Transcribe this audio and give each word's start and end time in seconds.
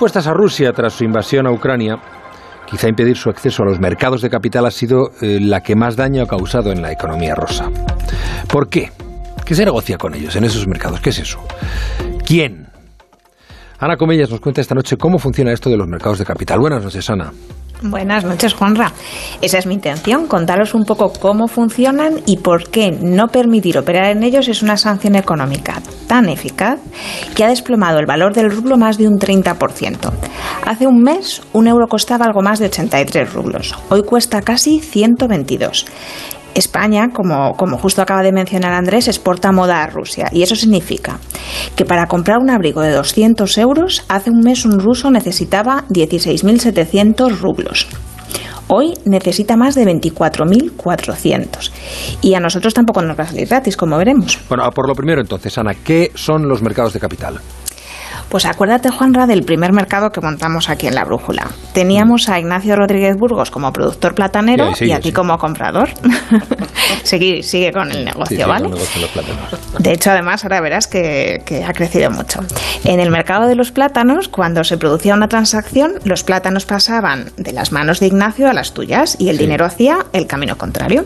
impuestas 0.00 0.26
a 0.28 0.32
Rusia 0.32 0.72
tras 0.72 0.94
su 0.94 1.04
invasión 1.04 1.46
a 1.46 1.52
Ucrania, 1.52 1.98
quizá 2.64 2.88
impedir 2.88 3.18
su 3.18 3.28
acceso 3.28 3.62
a 3.62 3.66
los 3.66 3.78
mercados 3.78 4.22
de 4.22 4.30
capital 4.30 4.64
ha 4.64 4.70
sido 4.70 5.10
eh, 5.20 5.38
la 5.42 5.60
que 5.60 5.76
más 5.76 5.94
daño 5.94 6.22
ha 6.22 6.26
causado 6.26 6.72
en 6.72 6.80
la 6.80 6.90
economía 6.90 7.34
rusa. 7.34 7.70
¿Por 8.48 8.70
qué? 8.70 8.90
¿Qué 9.44 9.54
se 9.54 9.62
negocia 9.62 9.98
con 9.98 10.14
ellos 10.14 10.34
en 10.36 10.44
esos 10.44 10.66
mercados? 10.66 11.02
¿Qué 11.02 11.10
es 11.10 11.18
eso? 11.18 11.38
¿Quién? 12.24 12.68
Ana 13.78 13.98
Comellas 13.98 14.30
nos 14.30 14.40
cuenta 14.40 14.62
esta 14.62 14.74
noche 14.74 14.96
cómo 14.96 15.18
funciona 15.18 15.52
esto 15.52 15.68
de 15.68 15.76
los 15.76 15.86
mercados 15.86 16.18
de 16.18 16.24
capital. 16.24 16.60
Buenas 16.60 16.82
noches, 16.82 17.10
Ana. 17.10 17.30
Buenas 17.82 18.24
noches, 18.24 18.52
Juanra. 18.52 18.92
Esa 19.40 19.58
es 19.58 19.66
mi 19.66 19.72
intención, 19.72 20.26
contaros 20.26 20.74
un 20.74 20.84
poco 20.84 21.12
cómo 21.14 21.48
funcionan 21.48 22.20
y 22.26 22.36
por 22.36 22.68
qué 22.68 22.90
no 22.90 23.28
permitir 23.28 23.78
operar 23.78 24.06
en 24.06 24.22
ellos 24.22 24.48
es 24.48 24.62
una 24.62 24.76
sanción 24.76 25.16
económica 25.16 25.80
tan 26.06 26.28
eficaz 26.28 26.78
que 27.34 27.44
ha 27.44 27.48
desplomado 27.48 27.98
el 27.98 28.04
valor 28.04 28.34
del 28.34 28.50
rublo 28.50 28.76
más 28.76 28.98
de 28.98 29.08
un 29.08 29.18
30%. 29.18 30.10
Hace 30.66 30.86
un 30.86 31.02
mes, 31.02 31.40
un 31.52 31.68
euro 31.68 31.86
costaba 31.86 32.26
algo 32.26 32.42
más 32.42 32.58
de 32.58 32.66
83 32.66 33.32
rublos. 33.32 33.74
Hoy 33.88 34.02
cuesta 34.02 34.42
casi 34.42 34.80
122. 34.80 35.86
España, 36.54 37.08
como, 37.12 37.54
como, 37.56 37.78
justo 37.78 38.02
acaba 38.02 38.22
de 38.22 38.32
mencionar 38.32 38.72
Andrés, 38.72 39.08
exporta 39.08 39.52
moda 39.52 39.82
a 39.82 39.86
Rusia. 39.86 40.28
Y 40.32 40.42
eso 40.42 40.56
significa 40.56 41.18
que 41.76 41.84
para 41.84 42.06
comprar 42.06 42.38
un 42.38 42.50
abrigo 42.50 42.80
de 42.80 42.92
200 42.92 43.58
euros, 43.58 44.04
hace 44.08 44.30
un 44.30 44.40
mes 44.40 44.64
un 44.64 44.78
ruso 44.80 45.10
necesitaba 45.10 45.84
16.700 45.88 47.38
rublos. 47.38 47.88
Hoy 48.72 48.94
necesita 49.04 49.56
más 49.56 49.74
de 49.74 49.84
24.400. 49.84 51.72
Y 52.20 52.34
a 52.34 52.40
nosotros 52.40 52.72
tampoco 52.72 53.02
nos 53.02 53.18
va 53.18 53.24
a 53.24 53.26
salir 53.26 53.48
gratis, 53.48 53.76
como 53.76 53.98
veremos. 53.98 54.38
Bueno, 54.48 54.70
por 54.70 54.86
lo 54.86 54.94
primero 54.94 55.20
entonces, 55.20 55.58
Ana, 55.58 55.74
¿qué 55.74 56.12
son 56.14 56.48
los 56.48 56.62
mercados 56.62 56.92
de 56.92 57.00
capital? 57.00 57.40
Pues 58.30 58.44
acuérdate, 58.46 58.90
Juanra, 58.90 59.26
del 59.26 59.42
primer 59.42 59.72
mercado 59.72 60.10
que 60.10 60.20
montamos 60.20 60.70
aquí 60.70 60.86
en 60.86 60.94
La 60.94 61.04
Brújula. 61.04 61.48
Teníamos 61.74 62.28
a 62.28 62.38
Ignacio 62.38 62.76
Rodríguez 62.76 63.16
Burgos 63.16 63.50
como 63.50 63.72
productor 63.72 64.14
platanero 64.14 64.70
y, 64.80 64.92
a 64.92 65.00
ti 65.00 65.10
como 65.10 65.36
comprador. 65.36 65.88
sigue, 67.02 67.42
sigue 67.42 67.72
con 67.72 67.90
el 67.90 68.04
negocio, 68.04 68.46
¿vale? 68.46 68.70
de 69.80 69.92
hecho, 69.92 70.12
además, 70.12 70.44
ahora 70.44 70.60
verás 70.60 70.86
que, 70.86 71.42
ha 71.66 71.72
crecido 71.72 72.12
mucho. 72.12 72.38
En 72.84 73.00
el 73.00 73.10
mercado 73.10 73.48
de 73.48 73.56
los 73.56 73.72
plátanos, 73.72 74.28
cuando 74.28 74.62
se 74.62 74.78
producía 74.78 75.14
una 75.14 75.26
transacción, 75.26 75.94
los 76.04 76.22
plátanos 76.22 76.66
pasaban 76.66 77.32
de 77.36 77.52
las 77.52 77.72
manos 77.72 77.98
de 77.98 78.06
Ignacio 78.06 78.48
a 78.48 78.52
las 78.52 78.74
tuyas 78.74 79.16
y 79.18 79.30
el 79.30 79.38
dinero 79.38 79.66
hacía 79.66 80.06
el 80.12 80.28
camino 80.28 80.56
contrario. 80.56 81.04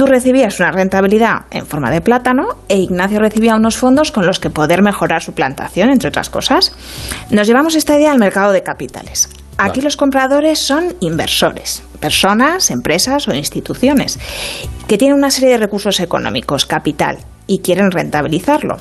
Tú 0.00 0.06
recibías 0.06 0.58
una 0.60 0.72
rentabilidad 0.72 1.42
en 1.50 1.66
forma 1.66 1.90
de 1.90 2.00
plátano 2.00 2.56
e 2.70 2.78
Ignacio 2.78 3.18
recibía 3.18 3.54
unos 3.54 3.76
fondos 3.76 4.12
con 4.12 4.24
los 4.24 4.40
que 4.40 4.48
poder 4.48 4.80
mejorar 4.80 5.22
su 5.22 5.34
plantación, 5.34 5.90
entre 5.90 6.08
otras 6.08 6.30
cosas. 6.30 6.72
Nos 7.28 7.46
llevamos 7.46 7.74
esta 7.74 7.98
idea 7.98 8.10
al 8.10 8.18
mercado 8.18 8.52
de 8.52 8.62
capitales. 8.62 9.28
Aquí 9.58 9.82
los 9.82 9.98
compradores 9.98 10.58
son 10.58 10.94
inversores, 11.00 11.82
personas, 12.00 12.70
empresas 12.70 13.28
o 13.28 13.34
instituciones, 13.34 14.18
que 14.88 14.96
tienen 14.96 15.18
una 15.18 15.30
serie 15.30 15.50
de 15.50 15.58
recursos 15.58 16.00
económicos, 16.00 16.64
capital, 16.64 17.18
y 17.46 17.58
quieren 17.58 17.90
rentabilizarlo. 17.90 18.78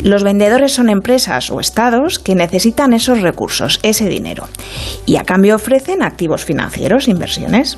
Los 0.00 0.22
vendedores 0.22 0.72
son 0.72 0.88
empresas 0.88 1.50
o 1.50 1.60
estados 1.60 2.18
que 2.18 2.34
necesitan 2.34 2.94
esos 2.94 3.20
recursos, 3.20 3.78
ese 3.82 4.08
dinero, 4.08 4.48
y 5.04 5.16
a 5.16 5.24
cambio 5.24 5.56
ofrecen 5.56 6.02
activos 6.02 6.46
financieros, 6.46 7.08
inversiones. 7.08 7.76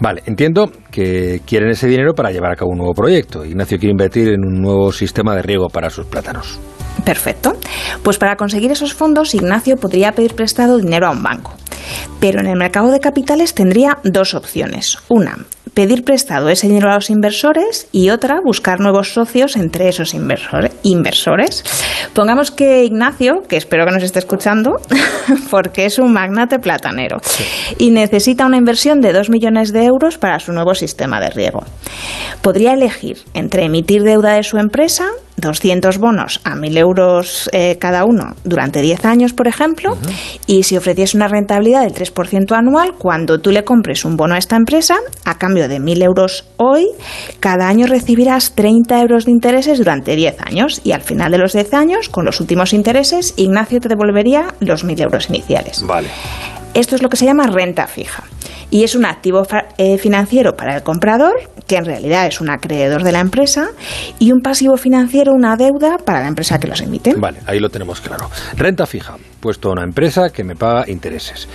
Vale, 0.00 0.22
entiendo 0.26 0.70
que 0.90 1.40
quieren 1.46 1.70
ese 1.70 1.86
dinero 1.86 2.14
para 2.14 2.30
llevar 2.30 2.52
a 2.52 2.56
cabo 2.56 2.72
un 2.72 2.78
nuevo 2.78 2.94
proyecto. 2.94 3.44
Ignacio 3.44 3.78
quiere 3.78 3.92
invertir 3.92 4.28
en 4.28 4.44
un 4.44 4.60
nuevo 4.60 4.92
sistema 4.92 5.34
de 5.34 5.42
riego 5.42 5.68
para 5.68 5.88
sus 5.90 6.06
plátanos. 6.06 6.58
Perfecto. 7.04 7.54
Pues 8.02 8.18
para 8.18 8.36
conseguir 8.36 8.70
esos 8.72 8.94
fondos, 8.94 9.34
Ignacio 9.34 9.76
podría 9.76 10.12
pedir 10.12 10.34
prestado 10.34 10.78
dinero 10.78 11.06
a 11.06 11.10
un 11.10 11.22
banco. 11.22 11.54
Pero 12.20 12.40
en 12.40 12.46
el 12.46 12.56
mercado 12.56 12.90
de 12.90 13.00
capitales 13.00 13.54
tendría 13.54 13.98
dos 14.04 14.34
opciones. 14.34 14.98
Una, 15.08 15.36
pedir 15.74 16.04
prestado 16.04 16.48
ese 16.48 16.68
dinero 16.68 16.90
a 16.90 16.94
los 16.94 17.10
inversores 17.10 17.88
y 17.92 18.10
otra, 18.10 18.40
buscar 18.42 18.80
nuevos 18.80 19.12
socios 19.12 19.56
entre 19.56 19.88
esos 19.88 20.14
inversores. 20.14 21.64
Pongamos 22.14 22.50
que 22.50 22.84
Ignacio, 22.84 23.42
que 23.48 23.56
espero 23.56 23.84
que 23.84 23.92
nos 23.92 24.02
esté 24.02 24.20
escuchando, 24.20 24.70
porque 25.50 25.86
es 25.86 25.98
un 25.98 26.12
magnate 26.12 26.58
platanero 26.58 27.18
y 27.78 27.90
necesita 27.90 28.46
una 28.46 28.56
inversión 28.56 29.00
de 29.00 29.12
2 29.12 29.30
millones 29.30 29.72
de 29.72 29.84
euros 29.84 30.16
para 30.16 30.38
su 30.38 30.52
nuevo 30.52 30.74
sistema 30.74 31.20
de 31.20 31.30
riego. 31.30 31.64
Podría 32.40 32.72
elegir 32.72 33.18
entre 33.34 33.64
emitir 33.64 34.02
deuda 34.02 34.34
de 34.34 34.42
su 34.42 34.58
empresa 34.58 35.06
200 35.46 35.98
bonos 35.98 36.40
a 36.44 36.54
1.000 36.54 36.78
euros 36.78 37.48
eh, 37.52 37.78
cada 37.80 38.04
uno 38.04 38.34
durante 38.44 38.82
10 38.82 39.04
años, 39.04 39.32
por 39.32 39.48
ejemplo, 39.48 39.96
y 40.46 40.64
si 40.64 40.76
ofreciese 40.76 41.16
una 41.16 41.28
rentabilidad 41.28 41.82
del 41.82 41.94
3% 41.94 42.52
anual, 42.52 42.94
cuando 42.98 43.40
tú 43.40 43.50
le 43.50 43.64
compres 43.64 44.04
un 44.04 44.16
bono 44.16 44.34
a 44.34 44.38
esta 44.38 44.56
empresa, 44.56 44.96
a 45.24 45.38
cambio 45.38 45.68
de 45.68 45.78
1.000 45.78 46.02
euros 46.02 46.46
hoy, 46.56 46.86
cada 47.40 47.68
año 47.68 47.86
recibirás 47.86 48.54
30 48.54 49.00
euros 49.00 49.24
de 49.26 49.32
intereses 49.32 49.78
durante 49.78 50.16
10 50.16 50.40
años 50.40 50.80
y 50.84 50.92
al 50.92 51.02
final 51.02 51.32
de 51.32 51.38
los 51.38 51.52
10 51.52 51.74
años, 51.74 52.08
con 52.08 52.24
los 52.24 52.40
últimos 52.40 52.72
intereses, 52.72 53.34
Ignacio 53.36 53.80
te 53.80 53.88
devolvería 53.88 54.54
los 54.60 54.84
1.000 54.84 55.02
euros 55.02 55.28
iniciales. 55.28 55.82
Vale. 55.86 56.08
Esto 56.74 56.96
es 56.96 57.02
lo 57.02 57.08
que 57.08 57.16
se 57.16 57.24
llama 57.24 57.46
renta 57.46 57.86
fija 57.86 58.24
y 58.70 58.84
es 58.84 58.94
un 58.94 59.04
activo 59.04 59.46
eh, 59.78 59.98
financiero 59.98 60.54
para 60.54 60.76
el 60.76 60.82
comprador, 60.82 61.34
que 61.66 61.76
en 61.76 61.84
realidad 61.84 62.26
es 62.26 62.40
un 62.40 62.50
acreedor 62.50 63.02
de 63.02 63.12
la 63.12 63.20
empresa, 63.20 63.68
y 64.18 64.32
un 64.32 64.40
pasivo 64.40 64.76
financiero, 64.76 65.32
una 65.32 65.56
deuda 65.56 65.98
para 65.98 66.20
la 66.20 66.28
empresa 66.28 66.58
que 66.58 66.66
los 66.66 66.80
emite. 66.80 67.14
Vale, 67.16 67.38
ahí 67.46 67.60
lo 67.60 67.68
tenemos 67.68 68.00
claro. 68.00 68.30
Renta 68.56 68.86
fija, 68.86 69.16
puesto 69.40 69.68
a 69.68 69.72
una 69.72 69.84
empresa 69.84 70.30
que 70.30 70.44
me 70.44 70.56
paga 70.56 70.88
intereses. 70.88 71.48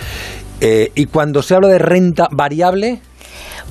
Eh, 0.62 0.92
y 0.96 1.06
cuando 1.06 1.42
se 1.42 1.56
habla 1.56 1.70
de 1.70 1.80
renta 1.80 2.28
variable, 2.32 3.02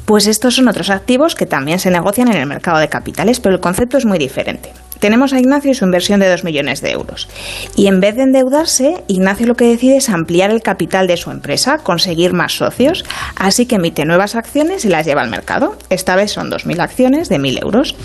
pues 0.08 0.26
estos 0.26 0.54
son 0.54 0.68
otros 0.68 0.88
activos 0.88 1.34
que 1.34 1.44
también 1.44 1.78
se 1.78 1.90
negocian 1.90 2.28
en 2.28 2.38
el 2.38 2.46
mercado 2.46 2.78
de 2.78 2.88
capitales, 2.88 3.40
pero 3.40 3.54
el 3.54 3.60
concepto 3.60 3.98
es 3.98 4.06
muy 4.06 4.18
diferente. 4.18 4.72
Tenemos 4.98 5.32
a 5.32 5.38
Ignacio 5.38 5.70
y 5.70 5.74
su 5.74 5.84
inversión 5.84 6.20
de 6.20 6.28
2 6.28 6.44
millones 6.44 6.80
de 6.80 6.90
euros. 6.90 7.28
Y 7.76 7.86
en 7.86 8.00
vez 8.00 8.16
de 8.16 8.22
endeudarse, 8.22 9.04
Ignacio 9.08 9.46
lo 9.46 9.54
que 9.54 9.66
decide 9.66 9.96
es 9.96 10.08
ampliar 10.08 10.50
el 10.50 10.62
capital 10.62 11.06
de 11.06 11.16
su 11.16 11.30
empresa, 11.30 11.78
conseguir 11.78 12.32
más 12.32 12.52
socios, 12.52 13.04
así 13.36 13.66
que 13.66 13.76
emite 13.76 14.04
nuevas 14.04 14.34
acciones 14.34 14.84
y 14.84 14.88
las 14.88 15.06
lleva 15.06 15.22
al 15.22 15.30
mercado. 15.30 15.76
Esta 15.90 16.16
vez 16.16 16.32
son 16.32 16.50
2.000 16.50 16.80
acciones 16.80 17.28
de 17.28 17.38
1.000 17.38 17.62
euros. 17.62 17.96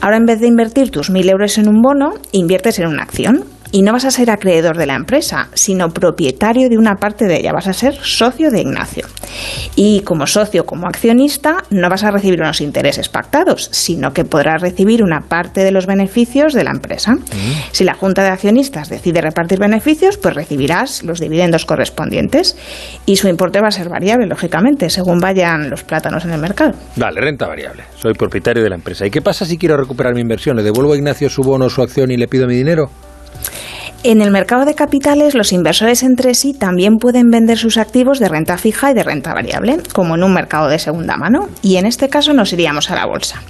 Ahora, 0.00 0.16
en 0.16 0.26
vez 0.26 0.40
de 0.40 0.48
invertir 0.48 0.90
tus 0.90 1.10
1.000 1.10 1.30
euros 1.30 1.58
en 1.58 1.68
un 1.68 1.80
bono, 1.80 2.14
inviertes 2.32 2.78
en 2.78 2.88
una 2.88 3.02
acción 3.02 3.53
y 3.74 3.82
no 3.82 3.92
vas 3.92 4.04
a 4.04 4.12
ser 4.12 4.30
acreedor 4.30 4.76
de 4.76 4.86
la 4.86 4.94
empresa, 4.94 5.48
sino 5.52 5.88
propietario 5.88 6.68
de 6.68 6.78
una 6.78 6.94
parte 6.94 7.24
de 7.24 7.40
ella, 7.40 7.50
vas 7.52 7.66
a 7.66 7.72
ser 7.72 7.96
socio 8.00 8.52
de 8.52 8.60
Ignacio. 8.60 9.04
Y 9.74 10.02
como 10.02 10.28
socio, 10.28 10.64
como 10.64 10.86
accionista, 10.86 11.64
no 11.70 11.88
vas 11.90 12.04
a 12.04 12.12
recibir 12.12 12.40
unos 12.40 12.60
intereses 12.60 13.08
pactados, 13.08 13.68
sino 13.72 14.12
que 14.12 14.24
podrás 14.24 14.62
recibir 14.62 15.02
una 15.02 15.22
parte 15.22 15.64
de 15.64 15.72
los 15.72 15.86
beneficios 15.86 16.54
de 16.54 16.62
la 16.62 16.70
empresa. 16.70 17.14
Mm. 17.14 17.72
Si 17.72 17.82
la 17.82 17.94
Junta 17.94 18.22
de 18.22 18.28
Accionistas 18.28 18.88
decide 18.90 19.20
repartir 19.20 19.58
beneficios, 19.58 20.18
pues 20.18 20.36
recibirás 20.36 21.02
los 21.02 21.18
dividendos 21.18 21.66
correspondientes 21.66 22.56
y 23.06 23.16
su 23.16 23.26
importe 23.26 23.60
va 23.60 23.66
a 23.66 23.72
ser 23.72 23.88
variable, 23.88 24.28
lógicamente, 24.28 24.88
según 24.88 25.18
vayan 25.18 25.68
los 25.68 25.82
plátanos 25.82 26.24
en 26.24 26.30
el 26.30 26.40
mercado. 26.40 26.74
Vale, 26.94 27.20
renta 27.20 27.48
variable. 27.48 27.82
Soy 27.96 28.14
propietario 28.14 28.62
de 28.62 28.68
la 28.68 28.76
empresa. 28.76 29.04
¿Y 29.04 29.10
qué 29.10 29.20
pasa 29.20 29.44
si 29.44 29.58
quiero 29.58 29.76
recuperar 29.76 30.14
mi 30.14 30.20
inversión? 30.20 30.56
¿Le 30.56 30.62
devuelvo 30.62 30.92
a 30.92 30.96
Ignacio 30.96 31.28
su 31.28 31.42
bono, 31.42 31.68
su 31.68 31.82
acción 31.82 32.12
y 32.12 32.16
le 32.16 32.28
pido 32.28 32.46
mi 32.46 32.54
dinero? 32.54 32.88
En 34.06 34.20
el 34.20 34.30
mercado 34.30 34.66
de 34.66 34.74
capitales, 34.74 35.34
los 35.34 35.50
inversores 35.50 36.02
entre 36.02 36.34
sí 36.34 36.52
también 36.52 36.98
pueden 36.98 37.30
vender 37.30 37.56
sus 37.56 37.78
activos 37.78 38.18
de 38.18 38.28
renta 38.28 38.58
fija 38.58 38.90
y 38.90 38.94
de 38.94 39.02
renta 39.02 39.32
variable, 39.32 39.78
como 39.94 40.14
en 40.14 40.22
un 40.22 40.34
mercado 40.34 40.68
de 40.68 40.78
segunda 40.78 41.16
mano, 41.16 41.48
y 41.62 41.76
en 41.76 41.86
este 41.86 42.10
caso 42.10 42.34
nos 42.34 42.52
iríamos 42.52 42.90
a 42.90 42.96
la 42.96 43.06
bolsa. 43.06 43.40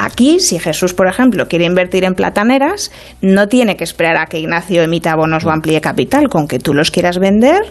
Aquí, 0.00 0.40
si 0.40 0.58
Jesús, 0.58 0.92
por 0.92 1.06
ejemplo, 1.06 1.46
quiere 1.46 1.66
invertir 1.66 2.02
en 2.02 2.14
plataneras, 2.14 2.90
no 3.22 3.46
tiene 3.46 3.76
que 3.76 3.84
esperar 3.84 4.16
a 4.16 4.26
que 4.26 4.40
Ignacio 4.40 4.82
emita 4.82 5.14
bonos 5.14 5.44
o 5.44 5.50
amplíe 5.50 5.80
capital. 5.80 6.28
Con 6.28 6.48
que 6.48 6.58
tú 6.58 6.74
los 6.74 6.90
quieras 6.90 7.20
vender, 7.20 7.62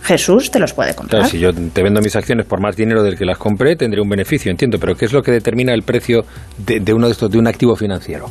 Jesús 0.00 0.52
te 0.52 0.60
los 0.60 0.74
puede 0.74 0.94
comprar. 0.94 1.26
Si 1.26 1.40
yo 1.40 1.50
te 1.52 1.82
vendo 1.82 2.00
mis 2.00 2.14
acciones 2.14 2.46
por 2.46 2.62
más 2.62 2.76
dinero 2.76 3.02
del 3.02 3.18
que 3.18 3.24
las 3.24 3.36
compré, 3.36 3.74
tendré 3.74 4.00
un 4.00 4.08
beneficio, 4.08 4.52
entiendo, 4.52 4.78
pero 4.78 4.94
¿qué 4.94 5.06
es 5.06 5.12
lo 5.12 5.22
que 5.22 5.32
determina 5.32 5.74
el 5.74 5.82
precio 5.82 6.22
de, 6.56 6.94
uno 6.94 7.06
de 7.06 7.12
estos, 7.12 7.32
de 7.32 7.38
un 7.38 7.48
activo 7.48 7.74
financiero? 7.74 8.26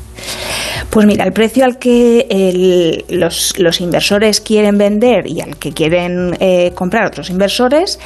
Pues 0.89 1.05
mira, 1.05 1.25
el 1.25 1.33
precio 1.33 1.65
al 1.65 1.77
que 1.77 3.03
los, 3.09 3.57
los, 3.57 3.81
inversores 3.81 4.41
quieren 4.41 4.77
vender 4.77 5.27
y 5.27 5.41
al 5.41 5.57
que 5.57 5.71
quieren 5.71 6.35
eh, 6.39 6.71
comprar 6.75 7.07
otros 7.07 7.29
inversores 7.29 7.99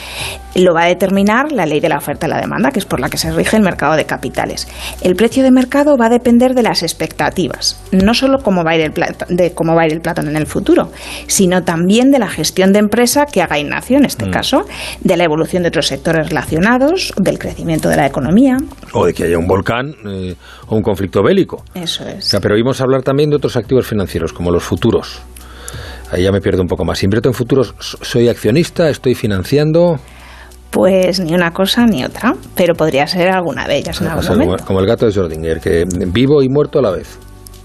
lo 0.56 0.74
va 0.74 0.84
a 0.84 0.88
determinar 0.88 1.52
la 1.52 1.66
ley 1.66 1.80
de 1.80 1.90
la 1.90 1.98
oferta 1.98 2.26
y 2.26 2.30
la 2.30 2.42
demanda, 2.42 2.72
que 2.72 2.80
es 2.80 2.86
por 2.86 3.00
la 3.00 3.10
que 3.10 3.18
se 3.18 3.32
rige 3.32 3.58
el 3.58 3.64
mercado 3.64 3.96
de 3.96 4.06
capitales. 4.06 4.68
El 5.02 5.16
precio 5.16 5.44
de 5.44 5.52
mercado 5.52 5.98
va 5.98 6.08
a 6.08 6.10
depender 6.10 6.56
de 6.56 6.64
las 6.64 6.82
expectativas, 6.82 7.80
no 7.92 8.14
solo 8.14 8.40
cómo 8.40 8.64
va 8.64 8.72
a 8.72 8.76
ir 8.76 8.82
el, 8.82 8.94
de 9.30 9.54
cómo 9.54 9.76
va 9.76 9.84
a 9.84 9.86
ir 9.86 9.94
el 9.94 10.02
plátano 10.02 10.30
en 10.30 10.36
el 10.36 10.48
futuro, 10.48 10.92
sino 11.28 11.64
también 11.64 12.12
de 12.12 12.20
la 12.20 12.28
gestión 12.28 12.74
de 12.74 12.80
empresa 12.80 13.26
que 13.26 13.42
haga 13.42 13.60
Ignacio, 13.60 13.98
en 13.98 14.06
este 14.06 14.26
mm. 14.26 14.32
caso, 14.32 14.66
de 15.02 15.18
la 15.18 15.24
evolución 15.24 15.64
de 15.64 15.70
otros 15.70 15.88
sectores 15.88 16.30
relacionados, 16.30 17.14
del 17.18 17.38
crecimiento 17.38 17.90
de 17.90 17.98
la 17.98 18.08
economía. 18.08 18.58
O 18.94 19.06
de 19.06 19.14
que 19.14 19.26
haya 19.26 19.38
un 19.38 19.48
volcán 19.48 19.94
eh, 20.06 20.36
o 20.68 20.76
un 20.76 20.82
conflicto 20.82 21.22
bélico. 21.24 21.64
Eso 21.74 22.08
es. 22.08 22.36
pero 22.42 22.56
oímos 22.56 22.82
hablar 22.82 23.04
también 23.04 23.30
de 23.30 23.36
otros 23.36 23.58
activos 23.58 23.88
financieros, 23.88 24.34
como 24.34 24.52
los 24.52 24.64
futuros. 24.64 25.22
Ahí 26.12 26.24
ya 26.24 26.32
me 26.32 26.40
pierdo 26.40 26.62
un 26.62 26.68
poco 26.68 26.86
más. 26.86 27.04
¿Invierto 27.04 27.30
en 27.30 27.34
futuros? 27.34 27.76
¿Soy 27.80 28.30
accionista? 28.30 28.90
¿Estoy 28.90 29.14
financiando? 29.14 30.00
Pues 30.72 31.20
ni 31.20 31.34
una 31.34 31.52
cosa 31.52 31.86
ni 31.86 32.04
otra, 32.04 32.34
pero 32.56 32.76
podría 32.76 33.08
ser 33.08 33.30
alguna 33.30 33.68
de 33.68 33.78
ellas 33.78 34.02
en 34.02 34.08
algún 34.08 34.28
momento. 34.28 34.66
Como 34.66 34.80
el 34.80 34.86
gato 34.86 35.06
de 35.06 35.12
Schrödinger, 35.12 35.60
que 35.60 35.86
vivo 36.08 36.42
y 36.42 36.50
muerto 36.50 36.80
a 36.80 36.82
la 36.82 36.92
vez. 36.92 37.18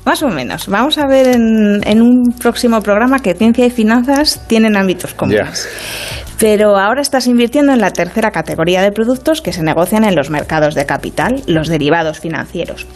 Más 0.04 0.22
o 0.22 0.28
menos. 0.28 0.66
Vamos 0.66 0.98
a 0.98 1.06
ver 1.06 1.28
en, 1.28 2.02
un 2.02 2.34
próximo 2.40 2.80
programa 2.80 3.20
que 3.20 3.34
ciencia 3.34 3.66
y 3.66 3.70
finanzas 3.70 4.44
tienen 4.48 4.76
ámbitos 4.76 5.14
comunes. 5.14 5.68
Pero 6.42 6.76
ahora 6.76 7.02
estás 7.02 7.28
invirtiendo 7.28 7.72
en 7.72 7.80
la 7.80 7.92
tercera 7.92 8.32
categoría 8.32 8.82
de 8.82 8.90
productos 8.90 9.40
que 9.42 9.52
se 9.52 9.62
negocian 9.62 10.02
en 10.02 10.16
los 10.16 10.28
mercados 10.28 10.74
de 10.74 10.86
capital, 10.86 11.40
los 11.46 11.68
derivados 11.68 12.18
financieros. 12.18 12.88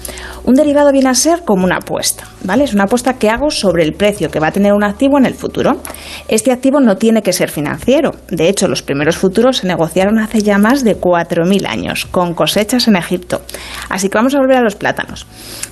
Un 0.43 0.57
derivado 0.57 0.91
viene 0.91 1.11
a 1.11 1.15
ser 1.15 1.45
como 1.45 1.65
una 1.65 1.77
apuesta, 1.77 2.25
¿vale? 2.43 2.65
Es 2.65 2.75
una 2.75 2.85
apuesta 2.87 3.21
que 3.21 3.31
hago 3.31 3.51
sobre 3.51 3.85
el 3.85 3.93
precio 3.93 4.33
que 4.33 4.41
va 4.41 4.49
a 4.49 4.51
tener 4.51 4.73
un 4.73 4.83
activo 4.83 5.17
en 5.17 5.27
el 5.27 5.35
futuro. 5.35 5.81
Este 6.27 6.51
activo 6.51 6.81
no 6.81 6.97
tiene 6.97 7.23
que 7.23 7.33
ser 7.33 7.49
financiero. 7.49 8.17
De 8.31 8.49
hecho, 8.49 8.67
los 8.67 8.83
primeros 8.83 9.17
futuros 9.17 9.59
se 9.59 9.69
negociaron 9.69 10.19
hace 10.19 10.43
ya 10.43 10.59
más 10.59 10.83
de 10.83 11.01
4.000 11.01 11.69
años, 11.69 12.05
con 12.07 12.35
cosechas 12.35 12.89
en 12.89 12.97
Egipto. 12.97 13.43
Así 13.89 14.09
que 14.09 14.19
vamos 14.19 14.35
a 14.35 14.39
volver 14.39 14.57
a 14.57 14.63
los 14.63 14.75
plátanos. 14.75 15.25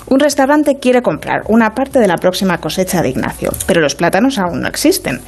Un 0.07 0.21
restaurante 0.21 0.79
quiere 0.81 1.03
comprar 1.03 1.43
una 1.49 1.75
parte 1.75 1.99
de 1.99 2.07
la 2.07 2.19
próxima 2.19 2.59
cosecha 2.59 3.03
de 3.03 3.09
Ignacio, 3.09 3.51
pero 3.67 3.81
los 3.81 3.97
plátanos 3.97 4.39
aún 4.39 4.61
no 4.61 4.69
existen. 4.69 5.21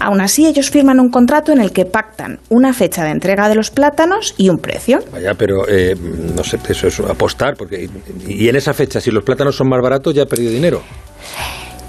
Aún 0.00 0.20
así, 0.20 0.46
ellos 0.46 0.70
firman 0.70 0.98
un 0.98 1.10
contrato 1.10 1.52
en 1.52 1.60
el 1.60 1.72
que 1.72 1.84
pactan 1.84 2.40
una 2.48 2.72
fecha 2.72 3.04
de 3.04 3.10
entrega 3.10 3.48
de 3.48 3.54
los 3.54 3.70
plátanos 3.70 4.34
y 4.38 4.48
un 4.48 4.58
precio. 4.58 5.00
Vaya, 5.12 5.34
pero 5.34 5.68
eh, 5.68 5.94
no 5.94 6.42
sé, 6.42 6.58
eso 6.68 6.88
es 6.88 7.00
apostar, 7.00 7.54
porque 7.56 7.88
y 8.26 8.48
en 8.48 8.56
esa 8.56 8.72
fecha, 8.72 9.00
si 9.00 9.10
los 9.10 9.22
plátanos 9.22 9.56
son 9.56 9.68
más 9.68 9.82
baratos, 9.82 10.14
ya 10.14 10.22
ha 10.22 10.26
perdido 10.26 10.52
dinero. 10.52 10.82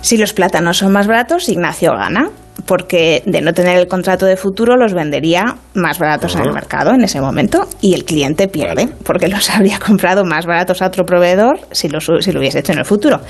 Si 0.02 0.18
los 0.18 0.34
plátanos 0.34 0.78
son 0.78 0.92
más 0.92 1.08
baratos, 1.08 1.48
Ignacio 1.48 1.94
gana 1.94 2.30
porque 2.66 3.24
de 3.26 3.42
no 3.42 3.54
tener 3.54 3.78
el 3.78 3.88
contrato 3.88 4.26
de 4.26 4.38
futuro 4.38 4.76
los 4.76 4.94
vendería 4.94 5.56
más 5.74 6.00
baratos 6.00 6.36
en 6.36 6.42
el 6.42 6.54
mercado 6.54 6.92
en 6.94 7.04
ese 7.04 7.22
momento 7.22 7.68
y 7.82 7.94
el 7.94 8.06
cliente 8.06 8.48
pierde 8.48 8.90
porque 9.04 9.28
los 9.28 9.50
habría 9.56 9.80
comprado 9.80 10.26
más 10.26 10.46
baratos 10.46 10.82
a 10.82 10.88
otro 10.88 11.06
proveedor 11.06 11.60
si 11.72 11.90
lo, 11.90 12.00
si 12.00 12.32
lo 12.32 12.40
hubiese 12.40 12.60
hecho 12.60 12.74
en 12.74 12.80
el 12.80 12.86
futuro. 12.86 13.22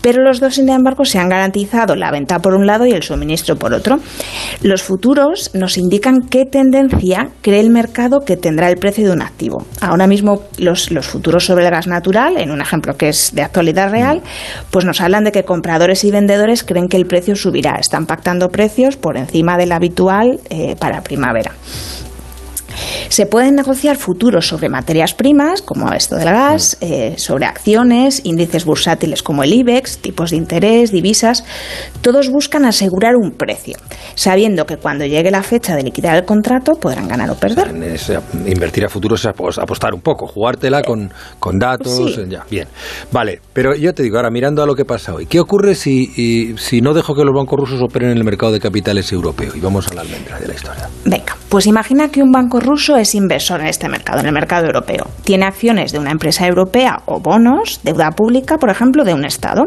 Pero 0.00 0.22
los 0.22 0.40
dos, 0.40 0.54
sin 0.54 0.68
embargo, 0.68 1.04
se 1.04 1.18
han 1.18 1.28
garantizado 1.28 1.94
la 1.96 2.10
venta 2.10 2.38
por 2.38 2.54
un 2.54 2.66
lado 2.66 2.86
y 2.86 2.92
el 2.92 3.02
suministro 3.02 3.56
por 3.56 3.72
otro. 3.72 3.98
Los 4.62 4.82
futuros 4.82 5.50
nos 5.54 5.78
indican 5.78 6.20
qué 6.28 6.44
tendencia 6.44 7.28
cree 7.42 7.60
el 7.60 7.70
mercado 7.70 8.20
que 8.20 8.36
tendrá 8.36 8.68
el 8.68 8.76
precio 8.76 9.06
de 9.06 9.12
un 9.12 9.22
activo. 9.22 9.66
Ahora 9.80 10.06
mismo 10.06 10.42
los, 10.58 10.90
los 10.90 11.06
futuros 11.06 11.44
sobre 11.44 11.64
el 11.64 11.70
gas 11.70 11.86
natural, 11.86 12.36
en 12.38 12.50
un 12.50 12.60
ejemplo 12.60 12.96
que 12.96 13.08
es 13.08 13.34
de 13.34 13.42
actualidad 13.42 13.90
real, 13.90 14.22
pues 14.70 14.84
nos 14.84 15.00
hablan 15.00 15.24
de 15.24 15.32
que 15.32 15.44
compradores 15.44 16.04
y 16.04 16.10
vendedores 16.10 16.64
creen 16.64 16.88
que 16.88 16.96
el 16.96 17.06
precio 17.06 17.36
subirá. 17.36 17.76
Están 17.76 18.06
pactando 18.06 18.48
precios 18.48 18.79
por 18.96 19.16
encima 19.16 19.56
del 19.56 19.72
habitual 19.72 20.40
eh, 20.48 20.76
para 20.76 21.02
primavera. 21.02 21.52
Se 23.08 23.26
pueden 23.26 23.54
negociar 23.54 23.96
futuros 23.96 24.46
sobre 24.46 24.68
materias 24.68 25.14
primas, 25.14 25.62
como 25.62 25.92
esto 25.92 26.16
del 26.16 26.30
gas, 26.30 26.76
mm. 26.80 26.84
eh, 26.84 27.14
sobre 27.16 27.46
acciones, 27.46 28.22
índices 28.24 28.64
bursátiles 28.64 29.22
como 29.22 29.42
el 29.42 29.52
IBEX, 29.52 29.98
tipos 29.98 30.30
de 30.30 30.36
interés, 30.36 30.92
divisas. 30.92 31.44
Todos 32.00 32.30
buscan 32.30 32.64
asegurar 32.64 33.14
un 33.16 33.32
precio, 33.32 33.76
sabiendo 34.14 34.66
que 34.66 34.76
cuando 34.76 35.04
llegue 35.04 35.30
la 35.30 35.42
fecha 35.42 35.76
de 35.76 35.82
liquidar 35.82 36.16
el 36.16 36.24
contrato 36.24 36.74
podrán 36.74 37.08
ganar 37.08 37.30
o 37.30 37.34
perder. 37.34 37.68
invertir 38.46 38.84
a 38.84 38.88
futuros 38.88 39.24
es 39.24 39.58
apostar 39.58 39.94
un 39.94 40.00
poco, 40.00 40.26
jugártela 40.26 40.82
con, 40.82 41.12
con 41.38 41.58
datos. 41.58 42.20
Ya, 42.28 42.44
bien. 42.50 42.68
Vale, 43.12 43.40
pero 43.52 43.74
yo 43.74 43.94
te 43.94 44.02
digo, 44.02 44.16
ahora 44.16 44.30
mirando 44.30 44.62
a 44.62 44.66
lo 44.66 44.74
que 44.74 44.84
pasa 44.84 45.14
hoy, 45.14 45.26
¿qué 45.26 45.40
ocurre 45.40 45.74
si, 45.74 46.54
si 46.58 46.80
no 46.80 46.94
dejo 46.94 47.14
que 47.14 47.24
los 47.24 47.34
bancos 47.34 47.58
rusos 47.58 47.80
operen 47.82 48.10
en 48.10 48.18
el 48.18 48.24
mercado 48.24 48.52
de 48.52 48.60
capitales 48.60 49.10
europeo? 49.12 49.52
Y 49.54 49.60
vamos 49.60 49.88
a 49.88 49.94
la 49.94 50.02
almendra 50.02 50.38
de 50.38 50.48
la 50.48 50.54
historia. 50.54 50.88
Venga, 51.04 51.36
pues 51.50 51.66
imagina 51.66 52.10
que 52.10 52.22
un 52.22 52.30
banco 52.30 52.60
ruso 52.60 52.96
es 52.96 53.14
inversor 53.16 53.60
en 53.60 53.66
este 53.66 53.88
mercado, 53.88 54.20
en 54.20 54.26
el 54.26 54.32
mercado 54.32 54.66
europeo. 54.66 55.08
Tiene 55.24 55.46
acciones 55.46 55.90
de 55.90 55.98
una 55.98 56.12
empresa 56.12 56.46
europea 56.46 57.02
o 57.06 57.18
bonos, 57.18 57.80
deuda 57.82 58.12
pública, 58.12 58.56
por 58.56 58.70
ejemplo, 58.70 59.04
de 59.04 59.14
un 59.14 59.24
Estado. 59.24 59.64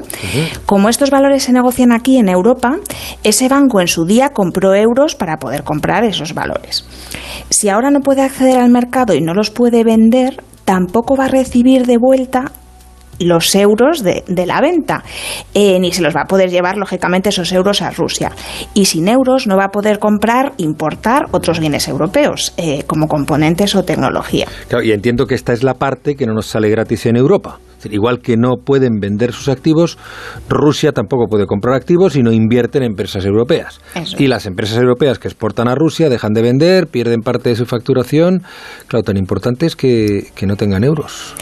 Como 0.66 0.88
estos 0.88 1.12
valores 1.12 1.44
se 1.44 1.52
negocian 1.52 1.92
aquí 1.92 2.18
en 2.18 2.30
Europa, 2.30 2.78
ese 3.24 3.50
banco 3.50 3.82
en 3.82 3.88
su 3.88 4.06
día 4.06 4.30
compró 4.30 4.74
euros 4.74 5.16
para 5.16 5.38
poder 5.38 5.64
comprar 5.64 6.06
esos 6.06 6.34
valores. 6.34 6.86
Si 7.50 7.68
ahora 7.68 7.92
no 7.92 8.00
puede 8.00 8.22
acceder 8.22 8.60
al 8.60 8.70
mercado 8.70 9.14
y 9.14 9.20
no 9.20 9.34
los 9.34 9.52
puede 9.52 9.84
vender, 9.84 10.42
tampoco 10.64 11.18
va 11.18 11.26
a 11.26 11.30
recibir 11.30 11.86
de 11.86 11.98
vuelta 11.98 12.54
los 13.20 13.54
euros 13.56 14.04
de, 14.04 14.24
la 14.46 14.62
venta, 14.62 15.04
eh, 15.54 15.80
ni 15.80 15.92
se 15.92 16.02
los 16.02 16.16
va 16.16 16.22
a 16.22 16.28
poder 16.28 16.50
llevar, 16.50 16.78
lógicamente, 16.78 17.30
esos 17.30 17.52
euros 17.52 17.82
a 17.82 17.92
Rusia. 17.92 18.32
Y 18.74 18.86
sin 18.86 19.08
euros 19.08 19.48
no 19.48 19.58
va 19.58 19.66
a 19.66 19.70
poder 19.70 20.00
comprar, 20.00 20.54
importar 20.58 21.26
otros 21.32 21.60
bienes 21.60 21.88
europeos, 21.88 22.54
eh, 22.58 22.84
como 22.88 23.08
componentes 23.08 23.76
o 23.76 23.84
tecnología. 23.84 24.48
y 24.84 24.92
entiendo 24.92 25.26
que 25.26 25.36
esta 25.36 25.54
es 25.54 25.64
la 25.64 25.76
parte 25.76 26.16
que 26.16 26.26
no 26.26 26.34
nos 26.34 26.48
sale 26.48 26.70
gratis 26.70 27.06
en 27.06 27.16
Europa. 27.16 27.60
Igual 27.92 28.20
que 28.20 28.38
no 28.38 28.56
pueden 28.64 29.00
vender 29.00 29.34
sus 29.34 29.50
activos, 29.50 29.98
Rusia 30.50 30.92
tampoco 30.92 31.28
puede 31.28 31.46
comprar 31.46 31.76
activos 31.76 32.16
y 32.16 32.24
no 32.24 32.32
invierten 32.32 32.84
en 32.84 32.92
empresas 32.92 33.26
europeas. 33.26 33.82
Y 34.18 34.28
las 34.28 34.46
empresas 34.46 34.78
europeas 34.78 35.20
que 35.20 35.28
exportan 35.28 35.68
a 35.68 35.76
Rusia 35.76 36.10
dejan 36.10 36.34
de 36.34 36.42
vender, 36.42 36.88
pierden 36.88 37.22
parte 37.22 37.50
de 37.50 37.56
su 37.56 37.66
facturación. 37.66 38.44
Claro, 38.88 39.04
tan 39.04 39.18
importante 39.18 39.66
es 39.66 39.76
que, 39.76 40.28
que 40.36 40.46
no 40.46 40.56
tengan 40.56 40.84
euros. 40.84 41.36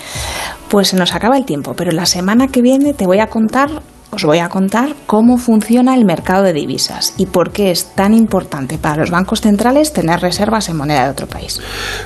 Pues 0.71 0.87
se 0.87 0.95
nos 0.95 1.13
acaba 1.13 1.37
el 1.37 1.43
tiempo, 1.43 1.73
pero 1.75 1.91
la 1.91 2.05
semana 2.05 2.47
que 2.47 2.61
viene 2.61 2.93
te 2.93 3.05
voy 3.05 3.19
a 3.19 3.27
contar 3.27 3.69
os 4.13 4.23
voy 4.23 4.39
a 4.39 4.47
contar 4.47 4.95
cómo 5.05 5.37
funciona 5.37 5.95
el 5.95 6.05
mercado 6.05 6.43
de 6.43 6.53
divisas 6.53 7.13
y 7.17 7.25
por 7.25 7.51
qué 7.51 7.71
es 7.71 7.93
tan 7.93 8.13
importante 8.13 8.77
para 8.77 9.01
los 9.01 9.11
bancos 9.11 9.41
centrales 9.41 9.91
tener 9.91 10.21
reservas 10.21 10.69
en 10.69 10.77
moneda 10.77 11.03
de 11.03 11.09
otro 11.11 11.27
país. 11.27 11.61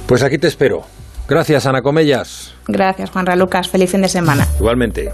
Pues 0.08 0.24
aquí 0.24 0.40
te 0.40 0.48
espero. 0.48 0.82
Gracias, 1.28 1.68
Ana 1.68 1.84
Comellas. 1.84 2.56
Gracias, 2.68 3.12
Juan 3.12 3.26
Lucas. 3.38 3.70
Feliz 3.70 3.92
fin 3.92 4.02
de 4.02 4.10
semana. 4.10 4.48
Igualmente. 4.60 5.12